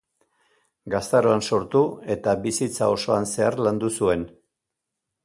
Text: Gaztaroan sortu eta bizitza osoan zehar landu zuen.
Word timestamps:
Gaztaroan 0.93 1.43
sortu 1.57 1.81
eta 2.15 2.33
bizitza 2.47 2.87
osoan 2.95 3.29
zehar 3.33 3.59
landu 3.67 3.93
zuen. 4.01 4.25